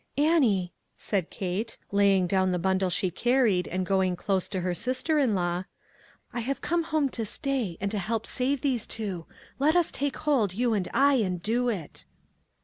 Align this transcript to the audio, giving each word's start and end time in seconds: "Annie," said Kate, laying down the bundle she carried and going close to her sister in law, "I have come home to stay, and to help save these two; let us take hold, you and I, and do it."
"Annie," 0.17 0.73
said 0.97 1.29
Kate, 1.29 1.77
laying 1.91 2.25
down 2.25 2.49
the 2.51 2.57
bundle 2.57 2.89
she 2.89 3.11
carried 3.11 3.67
and 3.67 3.85
going 3.85 4.15
close 4.15 4.47
to 4.47 4.61
her 4.61 4.73
sister 4.73 5.19
in 5.19 5.35
law, 5.35 5.65
"I 6.33 6.39
have 6.39 6.59
come 6.59 6.81
home 6.85 7.07
to 7.09 7.23
stay, 7.23 7.77
and 7.79 7.91
to 7.91 7.99
help 7.99 8.25
save 8.25 8.61
these 8.61 8.87
two; 8.87 9.27
let 9.59 9.75
us 9.75 9.91
take 9.91 10.17
hold, 10.17 10.55
you 10.55 10.73
and 10.73 10.87
I, 10.91 11.17
and 11.17 11.39
do 11.39 11.69
it." 11.69 12.05